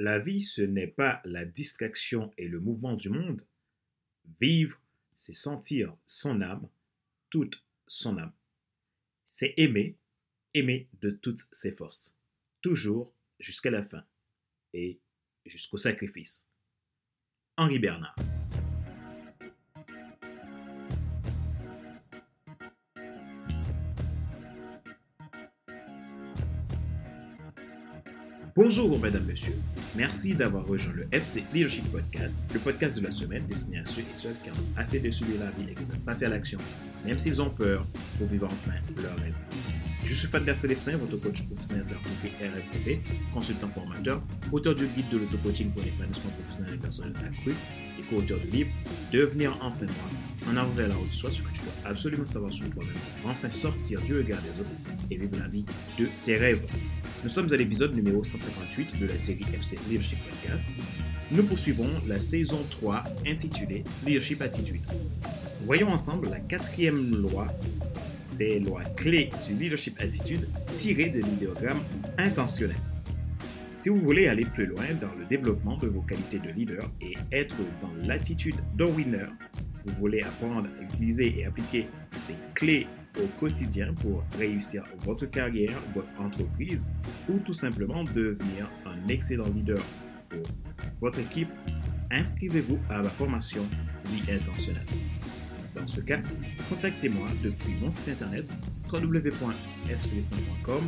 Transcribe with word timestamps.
La 0.00 0.20
vie, 0.20 0.42
ce 0.42 0.62
n'est 0.62 0.86
pas 0.86 1.20
la 1.24 1.44
distraction 1.44 2.32
et 2.38 2.46
le 2.46 2.60
mouvement 2.60 2.94
du 2.94 3.08
monde. 3.08 3.44
Vivre, 4.40 4.80
c'est 5.16 5.34
sentir 5.34 5.96
son 6.06 6.40
âme, 6.40 6.68
toute 7.30 7.64
son 7.88 8.16
âme. 8.16 8.32
C'est 9.26 9.54
aimer, 9.56 9.96
aimer 10.54 10.88
de 11.00 11.10
toutes 11.10 11.48
ses 11.50 11.72
forces, 11.72 12.16
toujours 12.60 13.12
jusqu'à 13.40 13.72
la 13.72 13.82
fin 13.82 14.04
et 14.72 15.00
jusqu'au 15.44 15.78
sacrifice. 15.78 16.46
Henri 17.56 17.80
Bernard. 17.80 18.14
Bonjour 28.60 28.98
mesdames, 28.98 29.22
messieurs. 29.24 29.54
Merci 29.94 30.34
d'avoir 30.34 30.66
rejoint 30.66 30.92
le 30.92 31.06
FC 31.12 31.44
Leadership 31.54 31.92
Podcast, 31.92 32.36
le 32.52 32.58
podcast 32.58 32.98
de 32.98 33.04
la 33.04 33.12
semaine 33.12 33.46
destiné 33.46 33.78
à 33.78 33.84
ceux 33.84 34.00
et 34.00 34.16
celles 34.16 34.34
qui 34.42 34.50
ont 34.50 34.64
assez 34.76 34.98
de 34.98 35.08
subir 35.12 35.36
la 35.38 35.50
vie 35.52 35.70
et 35.70 35.74
qui 35.74 35.84
veulent 35.84 36.00
passer 36.00 36.24
à 36.24 36.28
l'action, 36.28 36.58
même 37.06 37.18
s'ils 37.18 37.40
ont 37.40 37.50
peur, 37.50 37.86
pour 38.18 38.26
vivre 38.26 38.46
enfin 38.46 38.72
leur 39.00 39.14
rêve. 39.14 39.34
Je 40.08 40.14
suis 40.14 40.26
Fadler 40.26 40.56
Célestin, 40.56 40.96
votre 40.96 41.18
coach 41.22 41.42
professionnel 41.42 41.84
certifié 41.84 42.30
RNCP, 42.40 43.00
consultant 43.34 43.68
formateur, 43.68 44.22
auteur 44.50 44.74
du 44.74 44.86
guide 44.86 45.10
de 45.10 45.18
l'auto-coaching 45.18 45.70
pour 45.70 45.82
l'épanouissement 45.82 46.30
professionnel 46.30 46.74
et 46.74 46.78
personnel 46.78 47.12
accru 47.26 47.50
et 47.52 48.02
co-auteur 48.08 48.38
du 48.38 48.48
livre 48.48 48.70
Devenir 49.12 49.54
enfin 49.60 49.84
moi, 49.84 50.50
en 50.50 50.56
avant 50.56 50.72
vers 50.72 50.88
la 50.88 50.94
haute 50.94 51.12
soit 51.12 51.30
ce 51.30 51.42
que 51.42 51.52
tu 51.52 51.60
dois 51.60 51.90
absolument 51.90 52.24
savoir 52.24 52.50
sur 52.50 52.70
toi-même 52.70 52.94
pour 53.20 53.30
enfin 53.30 53.50
sortir 53.50 54.00
du 54.00 54.16
regard 54.16 54.40
des 54.40 54.58
autres 54.58 54.70
et 55.10 55.18
vivre 55.18 55.38
la 55.38 55.48
vie 55.48 55.66
de 55.98 56.08
tes 56.24 56.36
rêves. 56.36 56.64
Nous 57.22 57.28
sommes 57.28 57.52
à 57.52 57.56
l'épisode 57.56 57.94
numéro 57.94 58.24
158 58.24 58.98
de 58.98 59.06
la 59.08 59.18
série 59.18 59.44
FC 59.52 59.76
Leadership 59.90 60.18
Podcast. 60.24 60.64
Nous 61.30 61.42
poursuivons 61.42 61.90
la 62.06 62.18
saison 62.18 62.64
3 62.70 63.02
intitulée 63.26 63.84
Leadership 64.06 64.40
Attitude. 64.40 64.80
Voyons 65.66 65.90
ensemble 65.90 66.30
la 66.30 66.40
quatrième 66.40 67.14
loi 67.14 67.46
des 68.38 68.60
lois 68.60 68.84
clés 68.96 69.28
du 69.46 69.54
Leadership 69.54 70.00
Attitude 70.00 70.48
tirées 70.74 71.10
de 71.10 71.20
l'idéogramme 71.20 71.80
intentionnel. 72.16 72.76
Si 73.76 73.88
vous 73.90 74.00
voulez 74.00 74.28
aller 74.28 74.44
plus 74.44 74.66
loin 74.66 74.84
dans 75.00 75.14
le 75.18 75.24
développement 75.26 75.76
de 75.76 75.88
vos 75.88 76.00
qualités 76.02 76.38
de 76.38 76.50
leader 76.50 76.82
et 77.00 77.14
être 77.32 77.56
dans 77.82 78.06
l'attitude 78.06 78.56
d'un 78.76 78.86
winner, 78.86 79.26
vous 79.84 79.92
voulez 79.98 80.22
apprendre 80.22 80.68
à 80.68 80.82
utiliser 80.82 81.38
et 81.38 81.46
appliquer 81.46 81.86
ces 82.16 82.34
clés 82.54 82.86
au 83.22 83.26
quotidien 83.40 83.92
pour 83.94 84.24
réussir 84.38 84.84
votre 84.98 85.26
carrière, 85.26 85.78
votre 85.94 86.20
entreprise 86.20 86.90
ou 87.28 87.38
tout 87.38 87.54
simplement 87.54 88.04
devenir 88.04 88.70
un 88.86 89.08
excellent 89.08 89.48
leader 89.48 89.82
pour 90.28 90.42
votre 91.00 91.20
équipe, 91.20 91.48
inscrivez-vous 92.10 92.78
à 92.90 92.98
la 92.98 93.08
formation 93.08 93.62
Vie 94.06 94.32
intentionnelle. 94.32 94.86
Dans 95.78 95.86
ce 95.86 96.00
cas, 96.00 96.20
contactez-moi 96.68 97.28
depuis 97.42 97.74
mon 97.80 97.90
site 97.90 98.08
internet 98.08 98.50
www.fcelestin.com 98.90 100.82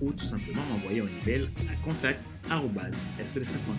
ou 0.00 0.12
tout 0.12 0.24
simplement 0.24 0.62
m'envoyer 0.70 1.00
un 1.00 1.08
email 1.22 1.48
à 1.70 1.74
contact.fcelestin.com. 1.84 3.76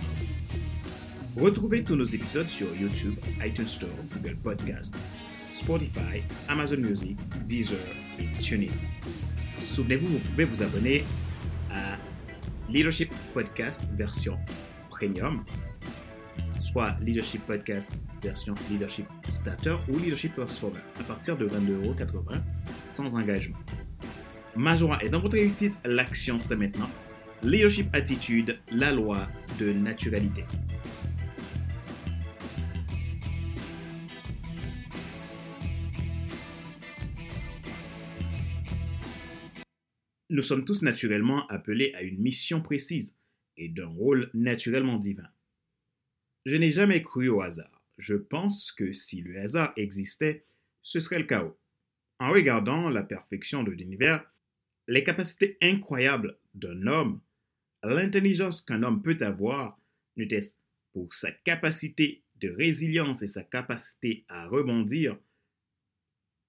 Retrouvez 1.37 1.83
tous 1.83 1.95
nos 1.95 2.05
épisodes 2.05 2.49
sur 2.49 2.67
YouTube, 2.75 3.15
iTunes 3.45 3.67
Store, 3.67 3.89
Google 4.13 4.37
Podcast, 4.37 4.95
Spotify, 5.53 6.23
Amazon 6.47 6.77
Music, 6.77 7.17
Deezer 7.45 7.77
et 8.19 8.27
TuneIn. 8.41 8.71
Souvenez-vous, 9.63 10.07
vous 10.07 10.19
pouvez 10.19 10.45
vous 10.45 10.63
abonner 10.63 11.03
à 11.71 11.97
Leadership 12.69 13.13
Podcast 13.33 13.85
version 13.95 14.39
Premium, 14.89 15.43
soit 16.61 16.95
Leadership 17.01 17.41
Podcast 17.45 17.89
version 18.21 18.55
Leadership 18.69 19.05
Starter 19.27 19.75
ou 19.87 19.97
Leadership 19.97 20.33
Transformer 20.33 20.79
à 20.99 21.03
partir 21.03 21.37
de 21.37 21.47
22,80€ 21.47 22.41
sans 22.85 23.15
engagement. 23.15 23.57
Ma 24.55 24.75
joie 24.75 25.03
est 25.03 25.09
dans 25.09 25.19
votre 25.19 25.37
réussite, 25.37 25.79
l'action 25.85 26.39
c'est 26.39 26.55
maintenant. 26.55 26.89
Leadership 27.43 27.87
Attitude, 27.93 28.59
la 28.71 28.91
loi 28.91 29.27
de 29.59 29.71
naturalité. 29.71 30.43
Nous 40.31 40.43
sommes 40.43 40.63
tous 40.63 40.83
naturellement 40.83 41.47
appelés 41.47 41.91
à 41.95 42.03
une 42.03 42.19
mission 42.19 42.61
précise 42.61 43.17
et 43.57 43.67
d'un 43.67 43.87
rôle 43.87 44.29
naturellement 44.33 44.97
divin. 44.97 45.27
Je 46.45 46.55
n'ai 46.55 46.71
jamais 46.71 47.01
cru 47.01 47.29
au 47.29 47.41
hasard. 47.41 47.81
Je 47.97 48.15
pense 48.15 48.71
que 48.71 48.93
si 48.93 49.21
le 49.21 49.39
hasard 49.39 49.73
existait, 49.75 50.45
ce 50.81 50.99
serait 50.99 51.19
le 51.19 51.25
chaos. 51.25 51.57
En 52.19 52.31
regardant 52.31 52.89
la 52.89 53.03
perfection 53.03 53.63
de 53.63 53.71
l'univers, 53.71 54.29
les 54.87 55.03
capacités 55.03 55.57
incroyables 55.61 56.37
d'un 56.53 56.87
homme, 56.87 57.21
l'intelligence 57.83 58.61
qu'un 58.61 58.83
homme 58.83 59.01
peut 59.01 59.17
avoir, 59.21 59.79
n'était-ce 60.15 60.55
pour 60.93 61.13
sa 61.13 61.31
capacité 61.31 62.23
de 62.41 62.49
résilience 62.49 63.21
et 63.21 63.27
sa 63.27 63.43
capacité 63.43 64.25
à 64.27 64.47
rebondir, 64.47 65.17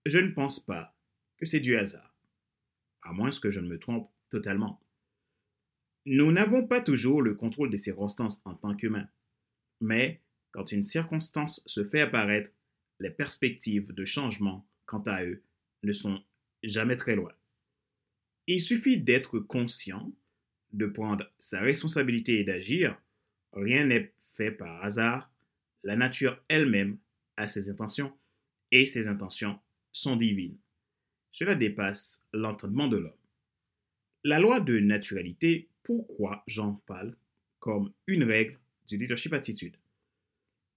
je 0.07 0.19
ne 0.19 0.33
pense 0.33 0.61
pas 0.61 0.97
que 1.37 1.47
c'est 1.47 1.61
du 1.61 1.77
hasard 1.77 2.11
à 3.03 3.13
moins 3.13 3.31
que 3.31 3.51
je 3.51 3.61
ne 3.61 3.69
me 3.69 3.79
trompe 3.79 4.11
totalement. 4.31 4.81
Nous 6.07 6.33
n'avons 6.33 6.67
pas 6.67 6.81
toujours 6.81 7.23
le 7.23 7.35
contrôle 7.35 7.71
des 7.71 7.77
circonstances 7.77 8.41
en 8.45 8.55
tant 8.55 8.75
qu'humains, 8.75 9.09
mais 9.81 10.21
quand 10.53 10.73
une 10.73 10.83
circonstance 10.83 11.63
se 11.67 11.85
fait 11.85 12.01
apparaître, 12.01 12.51
les 12.99 13.11
perspectives 13.11 13.93
de 13.93 14.05
changement, 14.05 14.67
quant 14.87 15.03
à 15.03 15.25
eux, 15.25 15.43
ne 15.83 15.93
sont 15.93 16.23
jamais 16.63 16.97
très 16.97 17.17
loin. 17.17 17.33
Il 18.47 18.61
suffit 18.61 19.01
d'être 19.01 19.39
conscient, 19.39 20.13
de 20.73 20.87
prendre 20.87 21.31
sa 21.39 21.61
responsabilité 21.61 22.41
et 22.41 22.45
d'agir. 22.45 23.01
Rien 23.53 23.87
n'est 23.87 24.13
fait 24.37 24.51
par 24.51 24.85
hasard. 24.85 25.33
La 25.83 25.97
nature 25.97 26.43
elle-même 26.49 26.99
a 27.37 27.47
ses 27.47 27.71
intentions 27.71 28.13
et 28.71 28.87
ses 28.87 29.09
intentions 29.09 29.59
sont 29.93 30.17
divines. 30.17 30.59
Cela 31.33 31.55
dépasse 31.55 32.27
l'entendement 32.33 32.89
de 32.89 32.99
l'homme. 32.99 33.13
La 34.25 34.39
loi 34.39 34.61
de 34.61 34.79
naturalité, 34.79 35.69
pourquoi 35.83 36.43
j'en 36.47 36.75
parle 36.87 37.17
comme 37.59 37.93
une 38.07 38.25
règle 38.25 38.59
du 38.91 38.99
leadership 38.99 39.33
attitude 39.33 39.77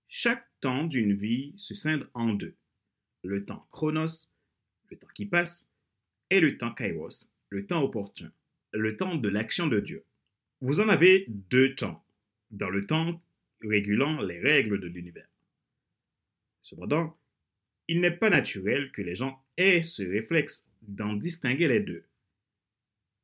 Chaque 0.07 0.47
temps 0.59 0.85
d'une 0.85 1.13
vie 1.13 1.53
se 1.57 1.73
scinde 1.73 2.07
en 2.13 2.33
deux. 2.33 2.55
Le 3.23 3.43
temps 3.43 3.67
chronos, 3.71 4.35
le 4.89 4.97
temps 4.97 5.07
qui 5.15 5.25
passe, 5.25 5.71
et 6.29 6.39
le 6.39 6.57
temps 6.57 6.73
kairos, 6.73 7.33
le 7.49 7.65
temps 7.65 7.81
opportun, 7.81 8.31
le 8.71 8.95
temps 8.97 9.15
de 9.15 9.29
l'action 9.29 9.67
de 9.67 9.79
Dieu. 9.79 10.03
Vous 10.61 10.79
en 10.79 10.89
avez 10.89 11.25
deux 11.27 11.73
temps, 11.75 12.05
dans 12.51 12.69
le 12.69 12.85
temps 12.85 13.21
régulant 13.61 14.21
les 14.21 14.39
règles 14.39 14.79
de 14.79 14.87
l'univers. 14.87 15.27
Cependant, 16.61 17.17
il 17.87 17.99
n'est 17.99 18.11
pas 18.11 18.29
naturel 18.29 18.91
que 18.91 19.01
les 19.01 19.15
gens 19.15 19.43
aient 19.57 19.81
ce 19.81 20.03
réflexe 20.03 20.69
d'en 20.83 21.13
distinguer 21.13 21.67
les 21.67 21.79
deux. 21.79 22.05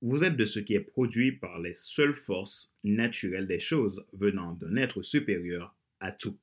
Vous 0.01 0.23
êtes 0.23 0.37
de 0.37 0.45
ce 0.45 0.59
qui 0.59 0.75
est 0.75 0.79
produit 0.79 1.33
par 1.33 1.59
les 1.59 1.73
seules 1.73 2.15
forces 2.15 2.77
naturelles 2.85 3.47
des 3.47 3.59
choses 3.59 4.07
venant 4.13 4.53
d'un 4.53 4.77
être 4.77 5.01
supérieur 5.01 5.75
à 5.99 6.13
tout. 6.13 6.37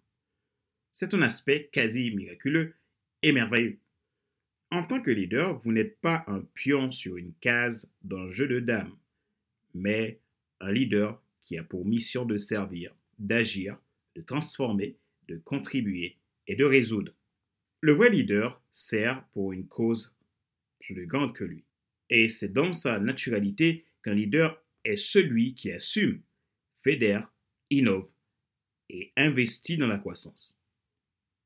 C'est 0.92 1.14
un 1.14 1.22
aspect 1.22 1.70
quasi 1.72 2.10
miraculeux 2.10 2.74
et 3.22 3.32
merveilleux. 3.32 3.78
En 4.70 4.82
tant 4.82 5.00
que 5.00 5.10
leader, 5.10 5.56
vous 5.56 5.72
n'êtes 5.72 5.98
pas 6.00 6.24
un 6.26 6.40
pion 6.52 6.90
sur 6.90 7.16
une 7.16 7.32
case 7.40 7.94
d'un 8.02 8.30
jeu 8.30 8.46
de 8.46 8.60
dames, 8.60 8.94
mais 9.72 10.20
un 10.60 10.72
leader 10.72 11.22
qui 11.42 11.56
a 11.56 11.64
pour 11.64 11.86
mission 11.86 12.26
de 12.26 12.36
servir, 12.36 12.94
d'agir, 13.18 13.78
de 14.16 14.20
transformer, 14.20 14.98
de 15.28 15.38
contribuer 15.38 16.18
et 16.46 16.56
de 16.56 16.64
résoudre. 16.64 17.12
Le 17.80 17.92
vrai 17.92 18.10
leader 18.10 18.60
sert 18.72 19.24
pour 19.32 19.52
une 19.52 19.66
cause 19.66 20.14
plus 20.80 21.06
grande 21.06 21.32
que 21.32 21.44
lui. 21.44 21.64
Et 22.10 22.28
c'est 22.28 22.52
dans 22.52 22.72
sa 22.72 22.98
naturalité 22.98 23.84
qu'un 24.02 24.14
leader 24.14 24.62
est 24.84 24.96
celui 24.96 25.54
qui 25.54 25.72
assume, 25.72 26.22
fédère, 26.82 27.32
innove 27.70 28.10
et 28.88 29.12
investit 29.16 29.76
dans 29.76 29.88
la 29.88 29.98
croissance. 29.98 30.62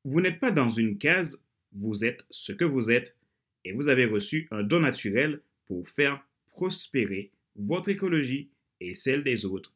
Vous 0.05 0.21
n'êtes 0.21 0.41
pas 0.41 0.51
dans 0.51 0.69
une 0.69 0.99
case, 0.99 1.47
vous 1.73 2.05
êtes 2.05 2.25
ce 2.31 2.53
que 2.53 2.65
vous 2.65 2.91
êtes 2.91 3.17
et 3.65 3.73
vous 3.73 3.89
avez 3.89 4.05
reçu 4.05 4.49
un 4.51 4.63
don 4.63 4.81
naturel 4.81 5.43
pour 5.67 5.89
faire 5.89 6.27
prospérer 6.49 7.33
votre 7.55 7.89
écologie 7.89 8.51
et 8.81 8.95
celle 8.95 9.25
des 9.25 9.45
autres 9.47 9.75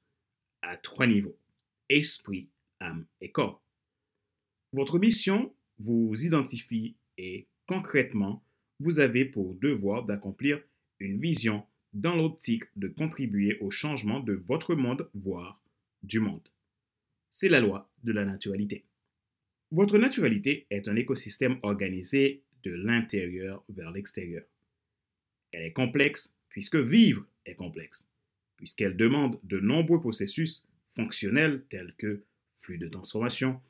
à 0.63 0.77
trois 0.77 1.07
niveaux, 1.07 1.39
esprit, 1.89 2.49
âme 2.81 3.07
et 3.21 3.31
corps. 3.31 3.63
Votre 4.73 4.99
mission 4.99 5.55
vous 5.79 6.13
identifie 6.25 6.97
et 7.19 7.47
concrètement, 7.67 8.45
vous 8.81 8.99
avez 8.99 9.25
pour 9.25 9.55
devoir 9.55 10.05
d'accomplir 10.05 10.61
une 11.05 11.19
vision 11.19 11.65
dans 11.93 12.17
l'optique 12.17 12.65
de 12.77 12.89
contribuer 12.89 13.59
au 13.61 13.71
changement 13.71 14.21
de 14.21 14.33
votre 14.33 14.75
monde, 14.75 15.09
voire 15.15 15.62
du 16.03 16.19
monde. 16.19 16.49
C'est 17.31 17.49
la 17.49 17.61
loi 17.61 17.91
de 18.03 18.12
la 18.12 18.25
naturalité. 18.25 18.85
Votre 19.71 19.99
naturalité 19.99 20.67
est 20.71 20.89
un 20.89 20.97
écosystème 20.97 21.59
organisé 21.62 22.43
de 22.62 22.73
l'intérieur 22.73 23.65
vers 23.69 23.91
l'extérieur. 23.91 24.45
Elle 25.53 25.65
est 25.65 25.73
complexe 25.73 26.37
puisque 26.49 26.77
vivre 26.77 27.27
est 27.47 27.55
complexe, 27.55 28.09
puisqu'elle 28.57 28.97
demande 28.97 29.39
de 29.43 29.59
nombreux 29.61 30.00
processus 30.00 30.69
fonctionnels 30.95 31.65
tels 31.69 31.95
que 31.97 32.25
flux 32.55 32.79
de 32.79 32.89
transformation, 32.89 33.61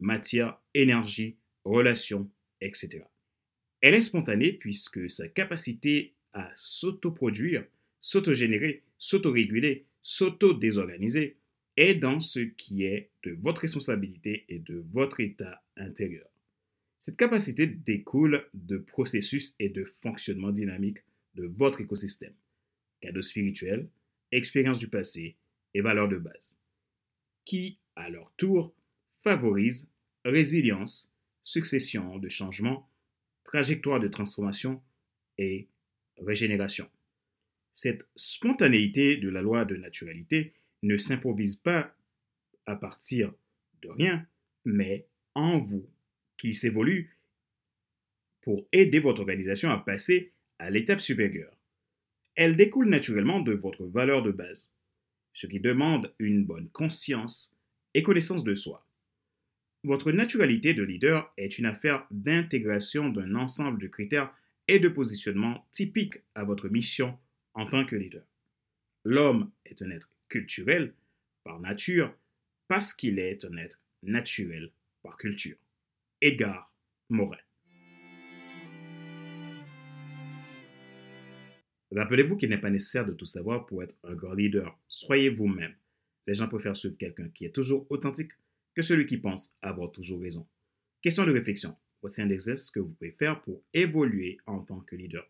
matière, 0.00 0.60
énergie, 0.74 1.36
relations, 1.64 2.28
etc. 2.60 3.04
Elle 3.80 3.94
est 3.94 4.02
spontanée 4.02 4.52
puisque 4.52 5.08
sa 5.10 5.28
capacité 5.28 6.14
à 6.32 6.50
s'autoproduire, 6.54 7.64
s'autogénérer, 8.00 8.82
s'autoréguler, 8.98 9.86
s'auto-désorganiser 10.02 11.36
est 11.76 11.94
dans 11.94 12.20
ce 12.20 12.40
qui 12.40 12.84
est 12.84 13.10
de 13.22 13.32
votre 13.32 13.62
responsabilité 13.62 14.44
et 14.48 14.58
de 14.58 14.82
votre 14.92 15.20
état 15.20 15.62
intérieur. 15.76 16.28
Cette 16.98 17.16
capacité 17.16 17.66
découle 17.66 18.46
de 18.54 18.78
processus 18.78 19.56
et 19.58 19.68
de 19.68 19.84
fonctionnement 19.84 20.52
dynamique 20.52 20.98
de 21.34 21.46
votre 21.46 21.80
écosystème, 21.80 22.34
cadeaux 23.00 23.22
spirituels, 23.22 23.88
expériences 24.30 24.78
du 24.78 24.88
passé 24.88 25.36
et 25.74 25.80
valeurs 25.80 26.08
de 26.08 26.18
base, 26.18 26.58
qui, 27.44 27.78
à 27.96 28.08
leur 28.08 28.32
tour, 28.36 28.74
favorisent 29.22 29.92
résilience, 30.24 31.14
succession 31.42 32.18
de 32.18 32.28
changements, 32.28 32.88
trajectoire 33.44 33.98
de 33.98 34.08
transformation 34.08 34.80
et 35.38 35.68
régénération. 36.24 36.88
Cette 37.72 38.06
spontanéité 38.16 39.16
de 39.16 39.28
la 39.28 39.42
loi 39.42 39.64
de 39.64 39.76
naturalité 39.76 40.52
ne 40.82 40.96
s'improvise 40.96 41.56
pas 41.56 41.94
à 42.66 42.76
partir 42.76 43.32
de 43.82 43.88
rien, 43.88 44.26
mais 44.64 45.06
en 45.34 45.58
vous, 45.58 45.88
qui 46.36 46.52
s'évolue 46.52 47.16
pour 48.42 48.66
aider 48.72 48.98
votre 48.98 49.20
organisation 49.20 49.70
à 49.70 49.78
passer 49.78 50.32
à 50.58 50.70
l'étape 50.70 51.00
supérieure. 51.00 51.56
Elle 52.34 52.56
découle 52.56 52.88
naturellement 52.88 53.40
de 53.40 53.52
votre 53.52 53.84
valeur 53.84 54.22
de 54.22 54.30
base, 54.30 54.74
ce 55.32 55.46
qui 55.46 55.60
demande 55.60 56.12
une 56.18 56.44
bonne 56.44 56.68
conscience 56.70 57.58
et 57.94 58.02
connaissance 58.02 58.44
de 58.44 58.54
soi. 58.54 58.86
Votre 59.84 60.12
naturalité 60.12 60.74
de 60.74 60.82
leader 60.82 61.32
est 61.36 61.58
une 61.58 61.66
affaire 61.66 62.06
d'intégration 62.10 63.08
d'un 63.08 63.34
ensemble 63.34 63.80
de 63.80 63.88
critères 63.88 64.32
et 64.68 64.78
de 64.78 64.88
positionnement 64.88 65.66
typiques 65.70 66.18
à 66.34 66.44
votre 66.44 66.68
mission 66.68 67.18
en 67.54 67.66
tant 67.66 67.84
que 67.84 67.96
leader. 67.96 68.24
L'homme 69.04 69.50
est 69.66 69.82
un 69.82 69.90
être 69.90 70.10
culturel 70.28 70.94
par 71.44 71.60
nature 71.60 72.14
parce 72.68 72.94
qu'il 72.94 73.18
est 73.18 73.44
un 73.44 73.56
être 73.56 73.80
naturel 74.02 74.70
par 75.02 75.16
culture. 75.16 75.56
Edgar 76.20 76.72
Morin. 77.08 77.38
Rappelez-vous 81.94 82.36
qu'il 82.36 82.48
n'est 82.48 82.58
pas 82.58 82.70
nécessaire 82.70 83.04
de 83.04 83.12
tout 83.12 83.26
savoir 83.26 83.66
pour 83.66 83.82
être 83.82 83.96
un 84.04 84.14
grand 84.14 84.32
leader. 84.32 84.78
Soyez 84.88 85.28
vous-même. 85.28 85.74
Les 86.26 86.34
gens 86.34 86.48
préfèrent 86.48 86.76
suivre 86.76 86.96
quelqu'un 86.96 87.28
qui 87.28 87.44
est 87.44 87.54
toujours 87.54 87.86
authentique 87.90 88.32
que 88.74 88.80
celui 88.82 89.04
qui 89.04 89.18
pense 89.18 89.58
avoir 89.60 89.92
toujours 89.92 90.22
raison. 90.22 90.46
Question 91.02 91.26
de 91.26 91.32
réflexion. 91.32 91.76
Voici 92.02 92.20
un 92.20 92.30
exercice 92.30 92.70
que 92.70 92.80
vous 92.80 92.90
pouvez 92.90 93.12
faire 93.12 93.40
pour 93.42 93.62
évoluer 93.72 94.38
en 94.46 94.60
tant 94.62 94.80
que 94.80 94.96
leader. 94.96 95.24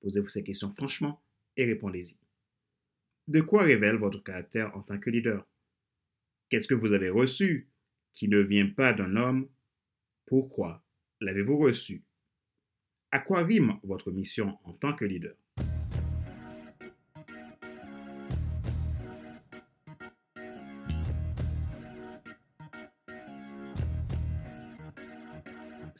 Posez-vous 0.00 0.28
ces 0.28 0.44
questions 0.44 0.72
franchement 0.72 1.20
et 1.56 1.64
répondez-y. 1.64 2.16
De 3.26 3.40
quoi 3.40 3.64
révèle 3.64 3.96
votre 3.96 4.22
caractère 4.22 4.74
en 4.76 4.82
tant 4.82 4.98
que 4.98 5.10
leader? 5.10 5.46
Qu'est-ce 6.48 6.68
que 6.68 6.74
vous 6.74 6.92
avez 6.92 7.10
reçu 7.10 7.68
qui 8.12 8.28
ne 8.28 8.38
vient 8.38 8.70
pas 8.70 8.92
d'un 8.92 9.16
homme? 9.16 9.48
Pourquoi 10.24 10.84
l'avez-vous 11.20 11.58
reçu? 11.58 12.04
À 13.10 13.18
quoi 13.18 13.42
rime 13.42 13.78
votre 13.82 14.12
mission 14.12 14.56
en 14.64 14.72
tant 14.72 14.94
que 14.94 15.04
leader? 15.04 15.36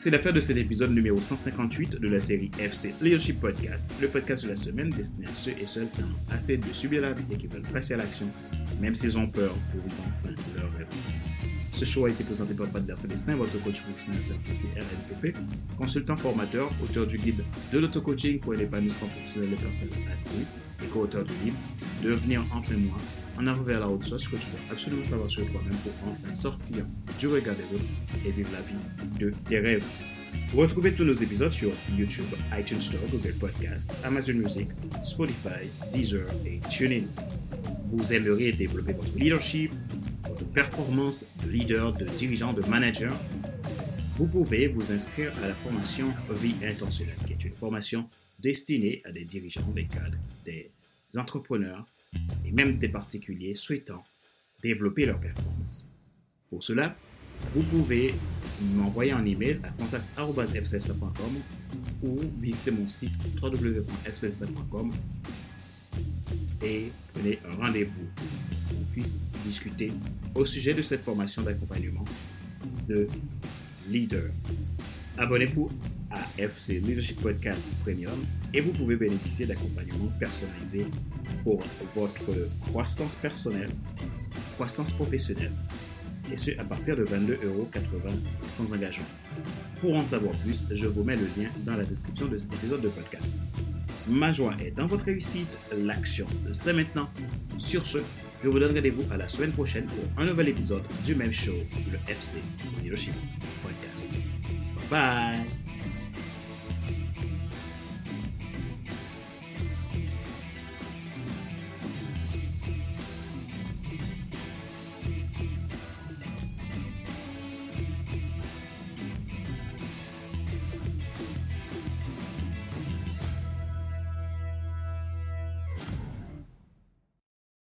C'est 0.01 0.11
la 0.11 0.19
fin 0.21 0.31
de 0.31 0.39
cet 0.39 0.57
épisode 0.57 0.93
numéro 0.93 1.21
158 1.21 1.99
de 1.99 2.09
la 2.09 2.21
série 2.21 2.53
FC 2.61 2.95
Leadership 3.03 3.41
Podcast, 3.41 3.93
le 4.01 4.07
podcast 4.07 4.45
de 4.45 4.51
la 4.51 4.55
semaine 4.55 4.91
destiné 4.91 5.27
à 5.27 5.35
ceux 5.35 5.51
et 5.61 5.67
celles 5.67 5.91
qui 5.91 6.03
ont 6.03 6.33
assez 6.33 6.57
de 6.57 6.69
subir 6.69 7.03
la 7.03 7.13
vie 7.13 7.25
et 7.33 7.37
qui 7.37 7.49
veulent 7.49 7.63
passer 7.63 7.95
à 7.95 7.97
l'action, 7.97 8.27
même 8.81 8.95
s'ils 8.95 9.19
ont 9.19 9.27
peur 9.27 9.53
pour 9.73 9.83
vivre 9.83 9.97
enfin 10.07 10.33
leur 10.55 10.73
rêve. 10.75 10.87
Ce 11.73 11.85
show 11.85 12.07
a 12.07 12.11
été 12.11 12.23
présenté 12.23 12.55
par 12.55 12.69
Pat 12.69 12.97
Célestin, 12.97 13.35
votre 13.35 13.61
coach 13.65 13.81
professionnel 13.81 14.23
certifié 14.29 14.69
RNCP, 14.77 15.37
consultant 15.77 16.17
formateur, 16.17 16.71
auteur 16.81 17.05
du 17.05 17.19
guide 17.19 17.43
de 17.73 17.79
l'auto-coaching 17.81 18.39
pour 18.39 18.53
l'épanouissement 18.53 19.09
professionnel 19.09 19.51
des 19.51 19.57
personnes 19.57 19.89
actives 20.13 20.47
et 20.81 20.87
co-auteur 20.87 21.25
du 21.25 21.33
livre 21.45 21.57
Devenir 22.03 22.45
enfin 22.53 22.77
moi, 22.77 22.97
en 23.39 23.47
avant 23.49 23.63
vers 23.63 23.81
la 23.81 23.89
haute 23.89 24.05
source 24.05 24.29
que 24.29 24.37
tu 24.37 24.47
dois 24.51 24.61
absolument 24.71 25.03
savoir 25.03 25.31
sur 25.31 25.45
toi-même 25.51 25.77
pour 25.79 25.93
enfin 26.07 26.33
sortir 26.33 26.87
du 27.19 27.27
regard 27.27 27.57
des 27.57 27.75
autres 27.75 27.85
et 28.25 28.31
vivre 28.31 28.51
la 28.53 28.61
vie 28.61 29.19
de 29.19 29.33
tes 29.49 29.59
rêves. 29.59 29.85
Retrouvez 30.55 30.93
tous 30.93 31.05
nos 31.05 31.13
épisodes 31.13 31.51
sur 31.51 31.73
YouTube, 31.97 32.27
iTunes 32.57 32.81
Store, 32.81 33.01
Google 33.11 33.35
Podcast, 33.35 33.93
Amazon 34.05 34.35
Music, 34.35 34.69
Spotify, 35.03 35.69
Deezer 35.93 36.27
et 36.47 36.61
TuneIn. 36.71 37.05
Vous 37.87 38.13
aimeriez 38.13 38.53
développer 38.53 38.93
votre 38.93 39.17
leadership, 39.17 39.73
votre 40.27 40.45
performance 40.47 41.27
de 41.45 41.51
leader, 41.51 41.93
de 41.93 42.05
dirigeant, 42.05 42.53
de 42.53 42.63
manager 42.67 43.13
Vous 44.17 44.27
pouvez 44.27 44.69
vous 44.69 44.93
inscrire 44.93 45.33
à 45.43 45.49
la 45.49 45.55
formation 45.55 46.13
Vie 46.31 46.55
intentionnelle, 46.65 47.17
qui 47.27 47.33
est 47.33 47.45
une 47.45 47.53
formation 47.53 48.09
destinée 48.41 49.03
à 49.05 49.11
des 49.11 49.25
dirigeants, 49.25 49.71
des 49.75 49.87
cadres, 49.87 50.19
des 50.45 50.71
entrepreneurs 51.17 51.87
et 52.45 52.53
même 52.53 52.79
des 52.79 52.89
particuliers 52.89 53.55
souhaitant 53.55 54.05
développer 54.63 55.07
leur 55.07 55.19
performance. 55.21 55.89
Pour 56.51 56.63
cela, 56.63 56.97
vous 57.55 57.63
pouvez 57.63 58.15
m'envoyer 58.75 59.13
un 59.13 59.25
email 59.25 59.61
à 59.63 59.71
contact.fcelsa.com 59.71 61.43
ou 62.03 62.19
visiter 62.41 62.71
mon 62.71 62.87
site 62.87 63.13
www.fcelsa.com 63.41 64.93
et 66.63 66.91
prenez 67.15 67.39
un 67.51 67.57
rendez-vous 67.65 68.07
pour 68.17 68.69
qu'on 68.69 68.85
puisse 68.93 69.21
discuter 69.45 69.91
au 70.35 70.45
sujet 70.45 70.75
de 70.75 70.83
cette 70.83 71.03
formation 71.03 71.43
d'accompagnement 71.43 72.05
de 72.89 73.07
leader. 73.89 74.31
Abonnez-vous 75.17 75.71
FC 76.39 76.81
Leadership 76.81 77.21
Podcast 77.21 77.67
Premium 77.83 78.25
et 78.55 78.61
vous 78.61 78.73
pouvez 78.73 78.97
bénéficier 78.97 79.47
d'accompagnement 79.47 80.11
personnalisé 80.19 80.87
pour 81.45 81.61
votre 81.95 82.49
croissance 82.69 83.17
personnelle, 83.17 83.71
croissance 84.55 84.93
professionnelle, 84.93 85.53
et 86.33 86.37
ce 86.37 86.51
à 86.59 86.65
partir 86.65 86.97
de 86.97 87.05
22,80 87.05 87.45
euros 87.47 87.69
sans 88.43 88.73
engagement. 88.73 89.07
Pour 89.81 89.95
en 89.95 90.01
savoir 90.01 90.35
plus, 90.35 90.67
je 90.71 90.87
vous 90.87 91.05
mets 91.05 91.17
le 91.17 91.27
lien 91.37 91.49
dans 91.65 91.77
la 91.77 91.85
description 91.85 92.27
de 92.27 92.37
cet 92.37 92.53
épisode 92.55 92.81
de 92.81 92.89
podcast. 92.89 93.37
Ma 94.09 94.33
joie 94.33 94.55
est 94.65 94.71
dans 94.71 94.87
votre 94.87 95.05
réussite, 95.05 95.59
l'action 95.77 96.27
c'est 96.51 96.73
maintenant. 96.73 97.09
Sur 97.59 97.87
ce, 97.87 97.99
je 98.43 98.49
vous 98.49 98.59
donne 98.59 98.75
rendez-vous 98.75 99.05
à 99.13 99.17
la 99.17 99.29
semaine 99.29 99.53
prochaine 99.53 99.85
pour 99.87 100.23
un 100.23 100.27
nouvel 100.27 100.49
épisode 100.49 100.83
du 101.05 101.15
même 101.15 101.33
show, 101.33 101.57
le 101.93 101.99
FC 102.11 102.39
Leadership 102.83 103.15
Podcast. 103.63 104.11
Bye 104.91 104.91
bye 104.91 105.68